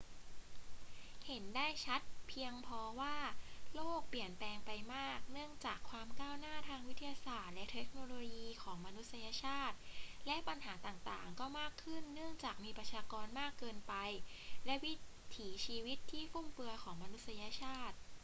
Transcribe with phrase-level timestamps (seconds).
[1.27, 3.15] เห็นได้ชัดเพียงพอว่า
[3.75, 9.77] โลกเปลี่ยนแปลงไปมากเนื่องจากความก้าวหน้าทางวิทยาศาสตร์และเทคโนโลยีของมนุษยชาติ
[10.27, 13.93] และปัญหาต่าง ๆ ก็มากขึ้นเนื่องจากมีประชากรมากเกินไป
[14.65, 14.93] และวิ
[15.37, 17.97] ถีชีวิตที่ฟุ่มเฟือยของมนุษยชาติ